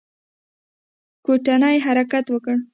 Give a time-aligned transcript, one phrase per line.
[1.25, 2.55] کوټنۍ حرکت وکړ.